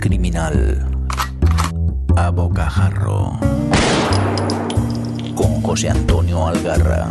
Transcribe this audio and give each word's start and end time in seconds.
criminal 0.00 0.86
a 2.16 2.30
bocajarro 2.30 3.38
con 5.34 5.62
José 5.62 5.90
Antonio 5.90 6.46
Algarra. 6.46 7.08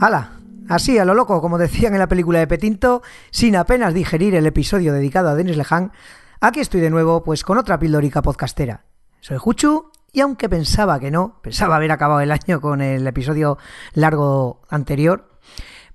¡Hala! 0.00 0.32
Así, 0.68 0.98
a 0.98 1.04
lo 1.04 1.14
loco, 1.14 1.40
como 1.40 1.58
decían 1.58 1.94
en 1.94 1.98
la 1.98 2.08
película 2.08 2.38
de 2.38 2.46
Petinto, 2.46 3.02
sin 3.30 3.56
apenas 3.56 3.92
digerir 3.92 4.34
el 4.36 4.46
episodio 4.46 4.92
dedicado 4.92 5.28
a 5.28 5.34
Denis 5.34 5.56
Leján, 5.56 5.92
aquí 6.40 6.60
estoy 6.60 6.80
de 6.80 6.90
nuevo, 6.90 7.24
pues 7.24 7.42
con 7.42 7.58
otra 7.58 7.78
pildorica 7.78 8.22
podcastera. 8.22 8.84
Soy 9.20 9.38
Juchu, 9.38 9.90
y 10.12 10.20
aunque 10.20 10.48
pensaba 10.48 11.00
que 11.00 11.10
no, 11.10 11.40
pensaba 11.42 11.76
haber 11.76 11.90
acabado 11.90 12.20
el 12.20 12.30
año 12.30 12.60
con 12.60 12.80
el 12.80 13.06
episodio 13.06 13.58
largo 13.94 14.62
anterior, 14.68 15.30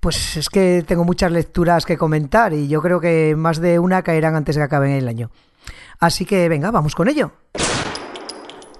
pues 0.00 0.36
es 0.36 0.48
que 0.48 0.84
tengo 0.86 1.04
muchas 1.04 1.32
lecturas 1.32 1.84
que 1.84 1.96
comentar 1.96 2.52
y 2.52 2.68
yo 2.68 2.82
creo 2.82 3.00
que 3.00 3.34
más 3.36 3.60
de 3.60 3.78
una 3.78 4.02
caerán 4.02 4.36
antes 4.36 4.54
de 4.54 4.60
que 4.60 4.64
acabe 4.64 4.98
el 4.98 5.08
año. 5.08 5.30
Así 5.98 6.24
que 6.24 6.48
venga, 6.48 6.70
vamos 6.70 6.94
con 6.94 7.08
ello. 7.08 7.32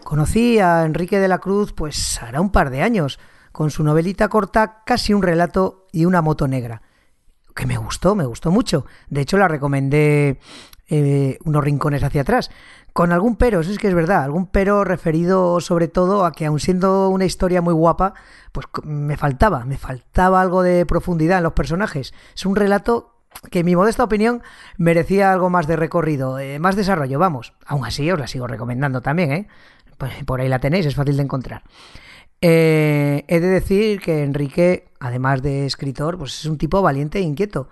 Conocí 0.05 0.59
a 0.59 0.85
Enrique 0.85 1.19
de 1.19 1.29
la 1.29 1.39
Cruz 1.39 1.73
pues 1.73 2.23
hará 2.23 2.41
un 2.41 2.51
par 2.51 2.71
de 2.71 2.83
años, 2.83 3.19
con 3.51 3.71
su 3.71 3.83
novelita 3.83 4.29
corta 4.29 4.83
Casi 4.85 5.15
un 5.15 5.23
relato 5.23 5.87
y 5.93 6.05
una 6.05 6.23
moto 6.23 6.47
negra, 6.47 6.83
que 7.55 7.67
me 7.67 7.77
gustó, 7.77 8.15
me 8.15 8.25
gustó 8.25 8.51
mucho. 8.51 8.87
De 9.09 9.23
hecho 9.23 9.39
la 9.39 9.49
recomendé 9.49 10.39
eh, 10.89 11.39
unos 11.45 11.65
rincones 11.65 12.03
hacia 12.03 12.23
atrás. 12.23 12.51
Con 12.93 13.13
algún 13.13 13.37
pero, 13.37 13.61
eso 13.61 13.71
es 13.71 13.79
que 13.79 13.89
es 13.89 13.95
verdad, 13.95 14.23
algún 14.23 14.47
pero 14.47 14.85
referido 14.85 15.61
sobre 15.61 15.89
todo 15.89 16.25
a 16.25 16.33
que 16.33 16.47
aun 16.47 16.61
siendo 16.61 17.11
una 17.11 17.27
historia 17.27 17.61
muy 17.61 17.75
guapa, 17.75 18.15
pues 18.53 18.67
me 18.85 19.17
faltaba, 19.17 19.65
me 19.65 19.77
faltaba 19.77 20.41
algo 20.41 20.63
de 20.63 20.87
profundidad 20.87 21.39
en 21.39 21.45
los 21.45 21.53
personajes. 21.53 22.15
Es 22.35 22.47
un 22.47 22.57
relato 22.57 23.17
que 23.51 23.61
en 23.61 23.67
mi 23.67 23.77
modesta 23.77 24.05
opinión 24.05 24.43
merecía 24.79 25.33
algo 25.33 25.51
más 25.51 25.67
de 25.67 25.77
recorrido, 25.77 26.39
eh, 26.39 26.59
más 26.59 26.77
desarrollo, 26.77 27.19
vamos. 27.19 27.53
Aún 27.67 27.85
así 27.85 28.11
os 28.11 28.19
la 28.19 28.27
sigo 28.27 28.47
recomendando 28.47 29.03
también, 29.03 29.33
¿eh? 29.33 29.49
Pues 29.99 30.13
por 30.25 30.41
ahí 30.41 30.49
la 30.49 30.59
tenéis, 30.59 30.87
es 30.87 30.95
fácil 30.95 31.17
de 31.17 31.23
encontrar. 31.23 31.63
Eh, 32.41 33.25
he 33.29 33.41
de 33.41 33.49
decir 33.49 34.01
que 34.01 34.23
Enrique, 34.23 34.89
además 35.01 35.43
de 35.43 35.67
escritor, 35.67 36.19
pues 36.19 36.41
es 36.41 36.47
un 36.47 36.59
tipo 36.59 36.83
valiente 36.83 37.19
e 37.19 37.23
inquieto, 37.23 37.69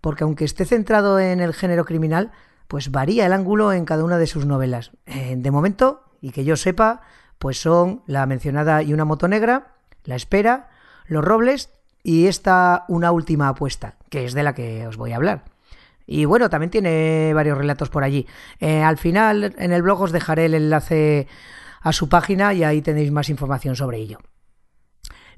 porque 0.00 0.24
aunque 0.24 0.44
esté 0.44 0.64
centrado 0.64 1.18
en 1.18 1.40
el 1.40 1.54
género 1.54 1.84
criminal, 1.84 2.32
pues 2.68 2.90
varía 2.90 3.26
el 3.26 3.32
ángulo 3.32 3.72
en 3.72 3.84
cada 3.84 4.04
una 4.04 4.18
de 4.18 4.26
sus 4.26 4.46
novelas. 4.46 4.92
Eh, 5.06 5.34
de 5.36 5.50
momento, 5.50 6.04
y 6.20 6.30
que 6.30 6.44
yo 6.44 6.56
sepa, 6.56 7.00
pues 7.38 7.60
son 7.60 8.02
la 8.06 8.26
mencionada 8.26 8.82
y 8.82 8.92
una 8.92 9.04
moto 9.04 9.26
negra, 9.26 9.74
La 10.04 10.14
espera, 10.14 10.68
Los 11.06 11.24
robles 11.24 11.70
y 12.02 12.26
esta 12.26 12.84
una 12.88 13.10
última 13.10 13.48
apuesta, 13.48 13.96
que 14.10 14.24
es 14.24 14.34
de 14.34 14.42
la 14.42 14.54
que 14.54 14.86
os 14.86 14.96
voy 14.96 15.12
a 15.12 15.16
hablar. 15.16 15.44
Y 16.06 16.24
bueno, 16.24 16.48
también 16.48 16.70
tiene 16.70 17.32
varios 17.34 17.58
relatos 17.58 17.90
por 17.90 18.04
allí. 18.04 18.26
Eh, 18.60 18.82
al 18.82 18.96
final, 18.96 19.54
en 19.58 19.72
el 19.72 19.82
blog 19.82 20.02
os 20.02 20.12
dejaré 20.12 20.46
el 20.46 20.54
enlace 20.54 21.26
a 21.80 21.92
su 21.92 22.08
página 22.08 22.54
y 22.54 22.64
ahí 22.64 22.82
tenéis 22.82 23.10
más 23.10 23.28
información 23.28 23.76
sobre 23.76 23.98
ello. 23.98 24.18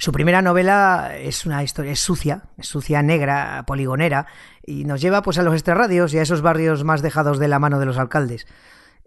Su 0.01 0.13
primera 0.13 0.41
novela 0.41 1.15
es 1.15 1.45
una 1.45 1.63
historia, 1.63 1.93
es 1.93 2.01
sucia, 2.01 2.45
es 2.57 2.67
sucia, 2.67 3.03
negra, 3.03 3.65
poligonera, 3.67 4.27
y 4.65 4.85
nos 4.87 5.03
lleva 5.03 5.21
pues 5.21 5.37
a 5.37 5.43
los 5.43 5.53
extrarradios 5.53 6.15
y 6.15 6.19
a 6.19 6.23
esos 6.23 6.41
barrios 6.41 6.85
más 6.85 7.03
dejados 7.03 7.39
de 7.39 7.49
la 7.49 7.59
mano 7.59 7.79
de 7.79 7.85
los 7.85 7.99
alcaldes. 7.99 8.47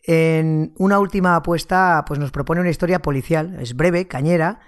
En 0.03 0.71
una 0.77 0.99
última 0.99 1.35
apuesta, 1.35 2.05
pues 2.05 2.19
nos 2.19 2.29
propone 2.29 2.61
una 2.61 2.69
historia 2.69 3.01
policial, 3.01 3.57
es 3.59 3.75
breve, 3.75 4.07
cañera, 4.07 4.59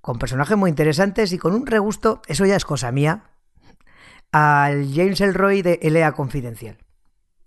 con 0.00 0.18
personajes 0.18 0.56
muy 0.56 0.70
interesantes 0.70 1.34
y 1.34 1.38
con 1.38 1.54
un 1.54 1.66
regusto, 1.66 2.22
eso 2.28 2.46
ya 2.46 2.56
es 2.56 2.64
cosa 2.64 2.90
mía, 2.90 3.24
al 4.32 4.90
James 4.90 5.20
Elroy 5.20 5.60
de 5.60 5.80
Elea 5.82 6.12
Confidencial. 6.12 6.78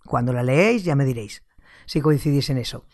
Cuando 0.05 0.31
la 0.31 0.43
leéis 0.43 0.83
ya 0.83 0.95
me 0.95 1.05
diréis 1.05 1.43
si 1.87 2.01
coincidís 2.01 2.51
en 2.51 2.59
eso. 2.59 2.85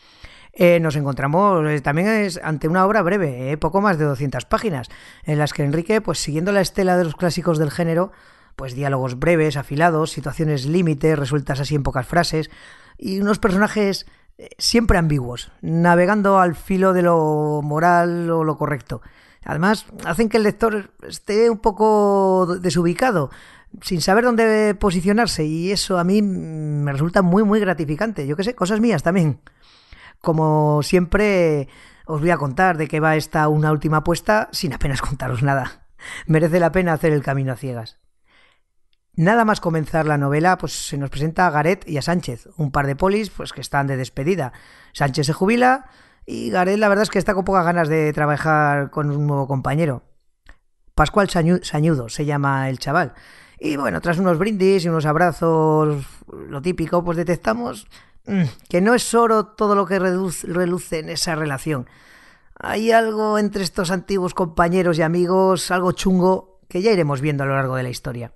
Eh, 0.56 0.80
nos 0.80 0.96
encontramos 0.96 1.68
eh, 1.68 1.82
también 1.82 2.30
ante 2.44 2.68
una 2.68 2.86
obra 2.86 3.02
breve, 3.02 3.52
eh, 3.52 3.58
poco 3.58 3.82
más 3.82 3.98
de 3.98 4.06
200 4.06 4.46
páginas, 4.46 4.88
en 5.24 5.40
las 5.40 5.52
que 5.52 5.64
Enrique, 5.64 6.00
pues 6.00 6.20
siguiendo 6.20 6.52
la 6.52 6.62
estela 6.62 6.96
de 6.96 7.06
los 7.06 7.16
clásicos 7.16 7.58
del 7.58 7.72
género, 7.72 8.12
pues 8.56 8.76
diálogos 8.76 9.18
breves, 9.18 9.58
afilados, 9.58 10.12
situaciones 10.12 10.68
límite, 10.68 11.16
resueltas 11.16 11.60
así 11.60 11.74
en 11.74 11.82
pocas 11.82 12.06
frases, 12.06 12.52
y 13.00 13.20
unos 13.20 13.40
personajes 13.40 14.06
siempre 14.60 15.00
ambiguos, 15.00 15.52
navegando 15.62 16.40
al 16.40 16.56
filo 16.56 16.94
de 16.94 17.02
lo 17.02 17.62
moral 17.64 18.30
o 18.30 18.44
lo 18.44 18.56
correcto. 18.56 19.02
Además, 19.46 19.88
hacen 20.06 20.30
que 20.30 20.38
el 20.38 20.44
lector 20.44 20.92
esté 21.08 21.50
un 21.50 21.58
poco 21.58 22.58
desubicado, 22.62 23.32
sin 23.82 24.02
saber 24.02 24.24
dónde 24.24 24.76
posicionarse, 24.76 25.46
y 25.46 25.72
eso 25.72 25.98
a 25.98 26.04
mí 26.04 26.22
me 26.22 26.92
resulta 26.92 27.24
muy, 27.24 27.44
muy 27.44 27.60
gratificante. 27.60 28.28
Yo 28.28 28.36
qué 28.36 28.44
sé, 28.44 28.54
cosas 28.54 28.80
mías 28.80 29.02
también. 29.02 29.40
Como 30.24 30.82
siempre, 30.84 31.68
os 32.06 32.22
voy 32.22 32.30
a 32.30 32.38
contar 32.38 32.78
de 32.78 32.88
qué 32.88 33.02
va 33.02 33.18
esta 33.18 33.50
una 33.50 33.74
última 33.74 33.98
apuesta 33.98 34.48
sin 34.54 34.72
apenas 34.72 35.02
contaros 35.02 35.44
nada. 35.44 35.86
Merece 36.28 36.62
la 36.62 36.72
pena 36.72 36.94
hacer 36.94 37.12
el 37.12 37.22
camino 37.22 37.52
a 37.52 37.58
ciegas. 37.58 38.00
Nada 39.18 39.44
más 39.44 39.60
comenzar 39.60 40.06
la 40.06 40.18
novela, 40.18 40.58
pues 40.58 40.72
se 40.88 40.98
nos 40.98 41.10
presenta 41.10 41.46
a 41.46 41.50
Garet 41.50 41.84
y 41.90 41.98
a 41.98 42.02
Sánchez, 42.02 42.48
un 42.56 42.72
par 42.72 42.88
de 42.88 42.96
polis 42.96 43.32
pues 43.32 43.52
que 43.52 43.60
están 43.60 43.86
de 43.86 43.98
despedida. 43.98 44.54
Sánchez 44.94 45.28
se 45.28 45.34
jubila 45.34 45.88
y 46.26 46.52
Garet 46.52 46.80
la 46.80 46.88
verdad 46.88 47.04
es 47.04 47.10
que 47.10 47.20
está 47.20 47.34
con 47.34 47.44
pocas 47.44 47.66
ganas 47.66 47.90
de 47.90 48.14
trabajar 48.14 48.92
con 48.92 49.12
un 49.12 49.28
nuevo 49.28 49.46
compañero. 49.46 50.04
Pascual 50.96 51.30
Sañudo 51.30 52.08
se 52.08 52.24
llama 52.24 52.70
el 52.70 52.80
chaval. 52.80 53.14
Y 53.64 53.78
bueno, 53.78 54.02
tras 54.02 54.20
unos 54.20 54.38
brindis 54.38 54.84
y 54.84 54.90
unos 54.90 55.06
abrazos, 55.06 56.06
lo 56.50 56.62
típico, 56.62 57.04
pues 57.04 57.16
detectamos 57.18 57.88
Mm, 58.26 58.44
que 58.70 58.80
no 58.80 58.94
es 58.94 59.14
oro 59.14 59.48
todo 59.48 59.76
lo 59.76 59.86
que 59.86 60.00
reluce 60.00 61.00
en 61.00 61.10
esa 61.10 61.36
relación. 61.36 61.90
Hay 62.56 62.92
algo 62.92 63.38
entre 63.38 63.64
estos 63.64 63.92
antiguos 63.92 64.34
compañeros 64.34 64.98
y 64.98 65.02
amigos, 65.02 65.72
algo 65.72 65.92
chungo, 65.92 66.62
que 66.70 66.82
ya 66.82 66.92
iremos 66.92 67.20
viendo 67.20 67.44
a 67.44 67.48
lo 67.48 67.56
largo 67.56 67.76
de 67.76 67.84
la 67.84 67.90
historia. 67.90 68.34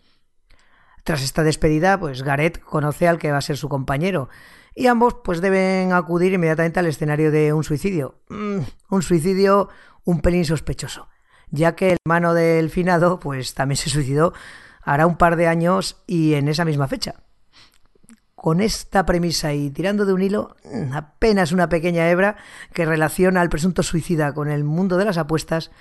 Tras 1.03 1.23
esta 1.23 1.43
despedida, 1.43 1.97
pues 1.97 2.23
Gareth 2.23 2.59
conoce 2.59 3.07
al 3.07 3.17
que 3.17 3.31
va 3.31 3.37
a 3.37 3.41
ser 3.41 3.55
su 3.55 3.69
compañero, 3.69 4.27
y 4.75 4.87
ambos 4.87 5.16
pues 5.23 5.39
deben 5.39 5.93
acudir 5.93 6.33
inmediatamente 6.33 6.79
al 6.79 6.87
escenario 6.87 7.31
de 7.31 7.53
un 7.53 7.63
suicidio. 7.63 8.19
Mm, 8.29 8.59
un 8.89 9.01
suicidio 9.01 9.69
un 10.03 10.21
pelín 10.21 10.45
sospechoso, 10.45 11.07
ya 11.49 11.75
que 11.75 11.91
el 11.91 11.97
hermano 12.05 12.33
del 12.33 12.69
finado 12.69 13.19
pues 13.19 13.53
también 13.53 13.77
se 13.77 13.89
suicidó 13.89 14.33
hará 14.87 15.05
un 15.05 15.17
par 15.17 15.35
de 15.35 15.47
años 15.47 16.01
y 16.07 16.33
en 16.35 16.47
esa 16.47 16.65
misma 16.65 16.87
fecha 16.87 17.15
con 18.35 18.61
esta 18.61 19.05
premisa 19.05 19.51
y 19.53 19.71
tirando 19.71 20.05
de 20.05 20.13
un 20.13 20.21
hilo, 20.21 20.55
apenas 20.93 21.51
una 21.51 21.69
pequeña 21.69 22.09
hebra 22.09 22.37
que 22.71 22.85
relaciona 22.85 23.41
al 23.41 23.49
presunto 23.49 23.81
suicida 23.81 24.31
con 24.33 24.47
el 24.47 24.63
mundo 24.63 24.95
de 24.95 25.05
las 25.05 25.17
apuestas, 25.17 25.71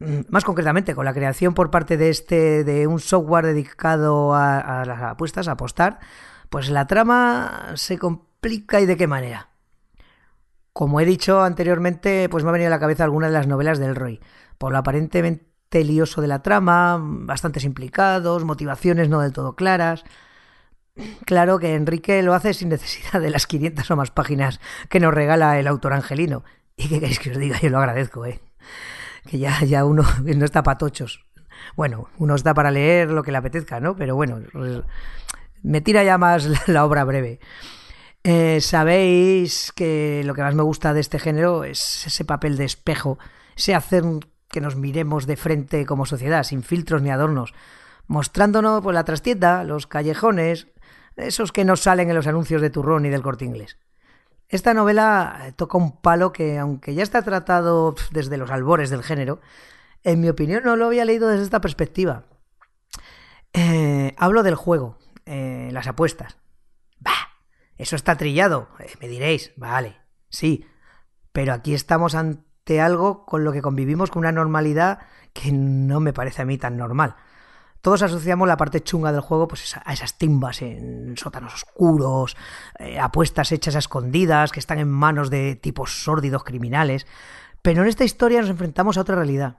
mm, 0.00 0.22
más 0.28 0.44
concretamente 0.44 0.94
con 0.94 1.04
la 1.04 1.12
creación 1.12 1.52
por 1.52 1.70
parte 1.70 1.98
de 1.98 2.08
este 2.08 2.64
de 2.64 2.86
un 2.86 3.00
software 3.00 3.46
dedicado 3.46 4.34
a, 4.34 4.84
las 4.86 5.02
apuestas, 5.02 5.46
a 5.46 5.52
apostar, 5.52 6.00
pues 6.48 6.70
la 6.70 6.86
trama 6.86 7.74
se 7.74 7.98
complica 7.98 8.80
y 8.80 8.86
de 8.86 8.96
qué 8.96 9.06
manera. 9.06 9.50
Como 10.72 11.00
he 11.00 11.04
dicho 11.04 11.42
anteriormente, 11.42 12.28
pues 12.30 12.42
me 12.42 12.50
ha 12.50 12.54
venido 12.54 12.68
a 12.68 12.70
la 12.70 12.80
cabeza 12.80 13.04
alguna 13.04 13.26
de 13.26 13.34
las 13.34 13.46
novelas 13.46 13.78
del 13.78 13.94
Roy, 13.94 14.20
por 14.56 14.72
lo 14.72 14.78
aparentemente 14.78 15.53
lioso 15.82 16.20
de 16.20 16.28
la 16.28 16.42
trama, 16.42 17.00
bastantes 17.00 17.64
implicados, 17.64 18.44
motivaciones 18.44 19.08
no 19.08 19.20
del 19.20 19.32
todo 19.32 19.56
claras. 19.56 20.04
Claro 21.26 21.58
que 21.58 21.74
Enrique 21.74 22.22
lo 22.22 22.34
hace 22.34 22.54
sin 22.54 22.68
necesidad 22.68 23.20
de 23.20 23.30
las 23.30 23.46
500 23.46 23.90
o 23.90 23.96
más 23.96 24.10
páginas 24.10 24.60
que 24.88 25.00
nos 25.00 25.12
regala 25.12 25.58
el 25.58 25.66
autor 25.66 25.92
angelino. 25.92 26.44
¿Y 26.76 26.88
qué 26.88 27.00
queréis 27.00 27.18
que 27.18 27.30
os 27.30 27.38
diga? 27.38 27.58
Yo 27.60 27.70
lo 27.70 27.78
agradezco, 27.78 28.24
¿eh? 28.26 28.40
Que 29.26 29.38
ya, 29.38 29.60
ya 29.64 29.84
uno 29.84 30.04
no 30.22 30.44
está 30.44 30.62
patochos. 30.62 31.24
Bueno, 31.76 32.08
uno 32.18 32.34
está 32.34 32.54
para 32.54 32.70
leer 32.70 33.10
lo 33.10 33.22
que 33.22 33.32
le 33.32 33.38
apetezca, 33.38 33.80
¿no? 33.80 33.96
Pero 33.96 34.14
bueno, 34.14 34.40
me 35.62 35.80
tira 35.80 36.04
ya 36.04 36.18
más 36.18 36.48
la, 36.68 36.84
obra 36.84 37.04
breve. 37.04 37.40
Eh, 38.22 38.60
Sabéis 38.60 39.72
que 39.74 40.22
lo 40.24 40.34
que 40.34 40.42
más 40.42 40.54
me 40.54 40.62
gusta 40.62 40.94
de 40.94 41.00
este 41.00 41.18
género 41.18 41.64
es 41.64 42.06
ese 42.06 42.24
papel 42.24 42.56
de 42.56 42.64
espejo, 42.64 43.18
ese 43.56 43.74
hacer 43.74 44.04
que 44.54 44.60
nos 44.60 44.76
miremos 44.76 45.26
de 45.26 45.36
frente 45.36 45.84
como 45.84 46.06
sociedad, 46.06 46.44
sin 46.44 46.62
filtros 46.62 47.02
ni 47.02 47.10
adornos, 47.10 47.52
mostrándonos 48.06 48.84
pues, 48.84 48.94
la 48.94 49.02
trastienda, 49.02 49.64
los 49.64 49.88
callejones, 49.88 50.68
esos 51.16 51.50
que 51.50 51.64
no 51.64 51.74
salen 51.74 52.08
en 52.08 52.14
los 52.14 52.28
anuncios 52.28 52.62
de 52.62 52.70
turrón 52.70 53.04
y 53.04 53.10
del 53.10 53.20
corte 53.20 53.44
inglés. 53.44 53.78
Esta 54.48 54.72
novela 54.72 55.42
eh, 55.42 55.52
toca 55.52 55.76
un 55.76 56.00
palo 56.00 56.32
que, 56.32 56.56
aunque 56.56 56.94
ya 56.94 57.02
está 57.02 57.22
tratado 57.22 57.96
desde 58.12 58.36
los 58.36 58.52
albores 58.52 58.90
del 58.90 59.02
género, 59.02 59.40
en 60.04 60.20
mi 60.20 60.28
opinión 60.28 60.62
no 60.62 60.76
lo 60.76 60.86
había 60.86 61.04
leído 61.04 61.28
desde 61.28 61.42
esta 61.42 61.60
perspectiva. 61.60 62.22
Eh, 63.54 64.14
hablo 64.16 64.44
del 64.44 64.54
juego, 64.54 64.98
eh, 65.26 65.70
las 65.72 65.88
apuestas. 65.88 66.38
Bah, 67.00 67.42
eso 67.76 67.96
está 67.96 68.16
trillado, 68.16 68.68
me 69.00 69.08
diréis, 69.08 69.52
vale, 69.56 69.96
sí, 70.28 70.64
pero 71.32 71.52
aquí 71.52 71.74
estamos 71.74 72.14
ante 72.14 72.53
algo 72.80 73.24
con 73.26 73.44
lo 73.44 73.52
que 73.52 73.62
convivimos 73.62 74.10
con 74.10 74.20
una 74.20 74.32
normalidad 74.32 75.00
que 75.32 75.52
no 75.52 76.00
me 76.00 76.12
parece 76.12 76.42
a 76.42 76.44
mí 76.44 76.58
tan 76.58 76.76
normal. 76.76 77.16
Todos 77.82 78.02
asociamos 78.02 78.48
la 78.48 78.56
parte 78.56 78.82
chunga 78.82 79.12
del 79.12 79.20
juego 79.20 79.46
pues, 79.46 79.76
a 79.76 79.92
esas 79.92 80.16
timbas 80.16 80.62
en 80.62 81.14
sótanos 81.18 81.52
oscuros, 81.52 82.34
eh, 82.78 82.98
apuestas 82.98 83.52
hechas 83.52 83.76
a 83.76 83.80
escondidas 83.80 84.52
que 84.52 84.60
están 84.60 84.78
en 84.78 84.88
manos 84.88 85.28
de 85.28 85.54
tipos 85.56 86.02
sórdidos 86.02 86.44
criminales. 86.44 87.06
Pero 87.60 87.82
en 87.82 87.88
esta 87.88 88.04
historia 88.04 88.40
nos 88.40 88.48
enfrentamos 88.48 88.96
a 88.96 89.02
otra 89.02 89.16
realidad. 89.16 89.58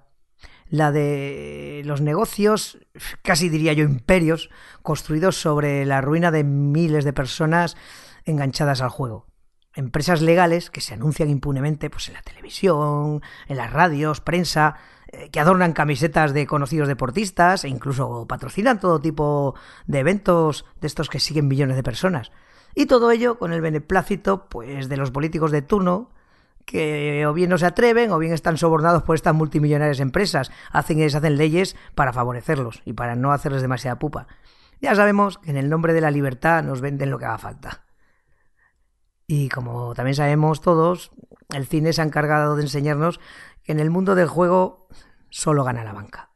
La 0.67 0.91
de 0.91 1.83
los 1.85 2.01
negocios, 2.01 2.79
casi 3.21 3.49
diría 3.49 3.73
yo 3.73 3.83
imperios, 3.83 4.49
construidos 4.81 5.39
sobre 5.39 5.85
la 5.85 6.01
ruina 6.01 6.31
de 6.31 6.43
miles 6.43 7.05
de 7.05 7.13
personas 7.13 7.77
enganchadas 8.25 8.81
al 8.81 8.89
juego. 8.89 9.27
Empresas 9.75 10.21
legales 10.21 10.69
que 10.69 10.81
se 10.81 10.93
anuncian 10.93 11.29
impunemente 11.29 11.89
pues, 11.89 12.07
en 12.07 12.13
la 12.15 12.21
televisión, 12.21 13.21
en 13.47 13.57
las 13.57 13.71
radios, 13.73 14.21
prensa, 14.21 14.77
eh, 15.11 15.29
que 15.29 15.39
adornan 15.39 15.73
camisetas 15.73 16.33
de 16.33 16.47
conocidos 16.47 16.87
deportistas 16.87 17.63
e 17.63 17.69
incluso 17.69 18.25
patrocinan 18.27 18.79
todo 18.79 19.01
tipo 19.01 19.55
de 19.85 19.99
eventos 19.99 20.65
de 20.81 20.87
estos 20.87 21.09
que 21.09 21.19
siguen 21.19 21.47
millones 21.47 21.75
de 21.75 21.83
personas. 21.83 22.31
Y 22.73 22.87
todo 22.87 23.11
ello 23.11 23.37
con 23.37 23.53
el 23.53 23.61
beneplácito 23.61 24.47
pues, 24.49 24.89
de 24.89 24.97
los 24.97 25.11
políticos 25.11 25.51
de 25.51 25.61
turno, 25.61 26.11
que 26.65 27.25
o 27.25 27.33
bien 27.33 27.49
no 27.49 27.57
se 27.57 27.65
atreven 27.65 28.11
o 28.11 28.17
bien 28.17 28.33
están 28.33 28.57
sobornados 28.57 29.03
por 29.03 29.15
estas 29.15 29.35
multimillonarias 29.35 29.99
empresas, 29.99 30.51
hacen 30.71 30.99
y 30.99 31.03
deshacen 31.03 31.37
leyes 31.37 31.75
para 31.93 32.11
favorecerlos 32.11 32.81
y 32.85 32.93
para 32.93 33.15
no 33.15 33.31
hacerles 33.31 33.61
demasiada 33.61 33.99
pupa. 33.99 34.27
Ya 34.81 34.95
sabemos 34.95 35.37
que 35.37 35.51
en 35.51 35.57
el 35.57 35.69
nombre 35.69 35.93
de 35.93 36.01
la 36.01 36.11
libertad 36.11 36.63
nos 36.63 36.81
venden 36.81 37.11
lo 37.11 37.19
que 37.19 37.25
haga 37.25 37.37
falta. 37.37 37.84
Y 39.27 39.49
como 39.49 39.93
también 39.95 40.15
sabemos 40.15 40.61
todos, 40.61 41.11
el 41.49 41.65
cine 41.65 41.93
se 41.93 42.01
ha 42.01 42.05
encargado 42.05 42.55
de 42.55 42.63
enseñarnos 42.63 43.19
que 43.63 43.71
en 43.71 43.79
el 43.79 43.89
mundo 43.89 44.15
del 44.15 44.27
juego 44.27 44.87
solo 45.29 45.63
gana 45.63 45.83
la 45.83 45.93
banca, 45.93 46.29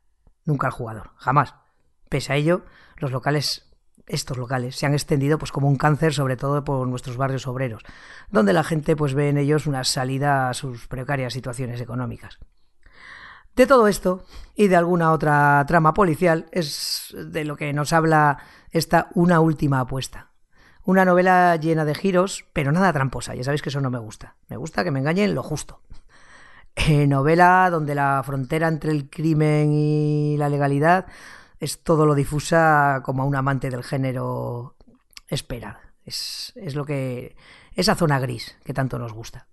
nunca 0.46 0.68
el 0.68 0.74
jugador, 0.74 1.12
jamás. 1.16 1.56
Pese 2.10 2.34
a 2.34 2.36
ello, 2.36 2.66
los 2.98 3.12
locales, 3.12 3.72
estos 4.08 4.38
locales, 4.38 4.76
se 4.76 4.88
han 4.88 4.94
extendido 4.94 5.38
pues 5.38 5.52
como 5.52 5.68
un 5.68 5.76
cáncer, 5.76 6.14
sobre 6.14 6.36
todo 6.36 6.64
por 6.64 6.88
nuestros 6.88 7.18
barrios 7.18 7.46
obreros, 7.46 7.84
donde 8.32 8.54
la 8.54 8.64
gente 8.64 8.96
pues 8.96 9.14
ve 9.14 9.30
en 9.30 9.38
ellos 9.38 9.68
una 9.68 9.84
salida 9.84 10.50
a 10.50 10.54
sus 10.56 10.88
precarias 10.88 11.34
situaciones 11.34 11.80
económicas. 11.82 12.40
De 13.56 13.68
todo 13.68 13.88
esto 13.88 14.26
y 14.56 14.68
de 14.68 14.78
alguna 14.78 15.12
otra 15.12 15.64
trama 15.68 15.94
policial 15.94 16.48
es 16.52 17.14
de 17.14 17.44
lo 17.44 17.56
que 17.58 17.72
nos 17.74 17.94
habla 17.94 18.40
esta 18.72 19.10
una 19.14 19.42
última 19.42 19.82
apuesta. 19.82 20.29
Una 20.86 21.06
novela 21.06 21.56
llena 21.58 21.86
de 21.86 21.96
giros, 21.96 22.46
pero 22.54 22.72
nada 22.72 22.94
tramposa, 22.94 23.36
ya 23.36 23.44
sabéis 23.44 23.62
que 23.62 23.70
eso 23.70 23.82
no 23.82 23.90
me 23.90 24.00
gusta. 24.00 24.36
Me 24.48 24.58
gusta 24.58 24.84
que 24.84 24.92
me 24.92 25.00
engañen 25.00 25.36
lo 25.36 25.44
justo. 25.44 25.82
Eh, 26.76 27.08
novela 27.08 27.70
donde 27.70 27.96
la 27.96 28.22
frontera 28.26 28.68
entre 28.68 28.92
el 28.92 29.10
crimen 29.10 29.74
y 29.74 30.38
la 30.38 30.50
legalidad 30.50 31.08
es 31.60 31.84
todo 31.84 32.06
lo 32.06 32.16
difusa 32.16 33.02
como 33.04 33.26
un 33.26 33.36
amante 33.36 33.70
del 33.70 33.84
género 33.84 34.76
espera. 35.28 35.82
Es, 36.06 36.54
es 36.56 36.76
lo 36.76 36.86
que. 36.86 37.36
esa 37.76 37.96
zona 37.96 38.20
gris 38.20 38.58
que 38.64 38.74
tanto 38.74 38.98
nos 38.98 39.14
gusta. 39.14 39.48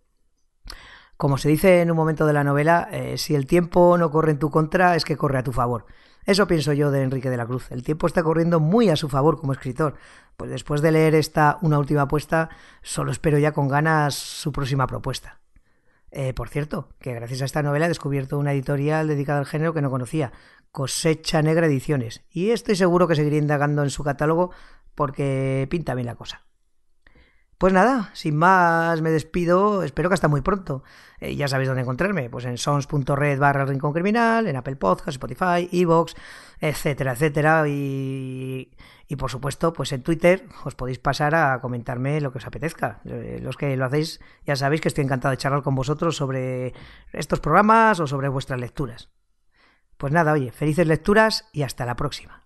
Como 1.16 1.38
se 1.38 1.48
dice 1.48 1.80
en 1.80 1.90
un 1.90 1.96
momento 1.96 2.26
de 2.26 2.32
la 2.34 2.44
novela, 2.44 2.88
eh, 2.90 3.16
si 3.16 3.34
el 3.34 3.46
tiempo 3.46 3.96
no 3.98 4.10
corre 4.10 4.32
en 4.32 4.38
tu 4.38 4.50
contra, 4.50 4.96
es 4.96 5.04
que 5.04 5.16
corre 5.16 5.38
a 5.38 5.42
tu 5.42 5.52
favor. 5.52 5.86
Eso 6.26 6.48
pienso 6.48 6.72
yo 6.72 6.90
de 6.90 7.02
Enrique 7.02 7.30
de 7.30 7.36
la 7.36 7.46
Cruz. 7.46 7.70
El 7.70 7.84
tiempo 7.84 8.08
está 8.08 8.24
corriendo 8.24 8.58
muy 8.58 8.88
a 8.88 8.96
su 8.96 9.08
favor 9.08 9.38
como 9.38 9.52
escritor. 9.52 9.94
Pues 10.36 10.50
después 10.50 10.82
de 10.82 10.90
leer 10.90 11.14
esta 11.14 11.56
una 11.62 11.78
última 11.78 12.02
apuesta, 12.02 12.50
solo 12.82 13.12
espero 13.12 13.38
ya 13.38 13.52
con 13.52 13.68
ganas 13.68 14.16
su 14.16 14.50
próxima 14.50 14.88
propuesta. 14.88 15.38
Eh, 16.10 16.34
por 16.34 16.48
cierto, 16.48 16.88
que 16.98 17.14
gracias 17.14 17.42
a 17.42 17.44
esta 17.44 17.62
novela 17.62 17.86
he 17.86 17.88
descubierto 17.88 18.38
una 18.38 18.52
editorial 18.52 19.06
dedicada 19.06 19.38
al 19.38 19.46
género 19.46 19.72
que 19.72 19.82
no 19.82 19.90
conocía, 19.90 20.32
Cosecha 20.72 21.42
Negra 21.42 21.66
Ediciones, 21.66 22.24
y 22.30 22.50
estoy 22.50 22.74
seguro 22.74 23.06
que 23.06 23.14
seguiré 23.14 23.36
indagando 23.36 23.82
en 23.82 23.90
su 23.90 24.02
catálogo 24.02 24.50
porque 24.94 25.66
pinta 25.70 25.94
bien 25.94 26.06
la 26.06 26.16
cosa. 26.16 26.44
Pues 27.58 27.72
nada, 27.72 28.10
sin 28.12 28.36
más 28.36 29.00
me 29.00 29.10
despido, 29.10 29.82
espero 29.82 30.10
que 30.10 30.14
hasta 30.14 30.28
muy 30.28 30.42
pronto. 30.42 30.84
Eh, 31.20 31.36
ya 31.36 31.48
sabéis 31.48 31.68
dónde 31.68 31.82
encontrarme, 31.82 32.28
pues 32.28 32.44
en 32.44 32.58
sons.red 32.58 33.38
barra 33.38 33.64
Rincón 33.64 33.94
Criminal, 33.94 34.46
en 34.46 34.56
Apple 34.56 34.76
Podcasts, 34.76 35.14
Spotify, 35.14 35.66
Evox, 35.72 36.14
etcétera, 36.60 37.12
etcétera. 37.12 37.66
Y, 37.66 38.70
y, 39.08 39.16
por 39.16 39.30
supuesto, 39.30 39.72
pues 39.72 39.92
en 39.92 40.02
Twitter 40.02 40.46
os 40.64 40.74
podéis 40.74 40.98
pasar 40.98 41.34
a 41.34 41.58
comentarme 41.62 42.20
lo 42.20 42.30
que 42.30 42.38
os 42.38 42.46
apetezca. 42.46 43.00
Eh, 43.06 43.38
los 43.42 43.56
que 43.56 43.74
lo 43.74 43.86
hacéis 43.86 44.20
ya 44.44 44.54
sabéis 44.54 44.82
que 44.82 44.88
estoy 44.88 45.04
encantado 45.04 45.30
de 45.30 45.38
charlar 45.38 45.62
con 45.62 45.74
vosotros 45.74 46.14
sobre 46.14 46.74
estos 47.12 47.40
programas 47.40 48.00
o 48.00 48.06
sobre 48.06 48.28
vuestras 48.28 48.60
lecturas. 48.60 49.08
Pues 49.96 50.12
nada, 50.12 50.32
oye, 50.32 50.52
felices 50.52 50.86
lecturas 50.86 51.48
y 51.52 51.62
hasta 51.62 51.86
la 51.86 51.96
próxima. 51.96 52.45